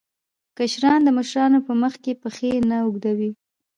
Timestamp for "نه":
2.69-2.77